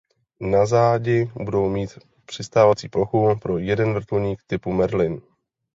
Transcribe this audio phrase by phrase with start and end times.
[0.39, 1.89] Na zádi budou mít
[2.25, 5.21] přistávací plochu pro jeden vrtulník typu Merlin.